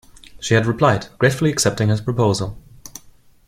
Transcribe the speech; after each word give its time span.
She 0.39 0.55
had 0.55 0.65
replied, 0.65 1.09
gratefully 1.19 1.51
accepting 1.51 1.89
his 1.89 2.01
proposal. 2.01 2.57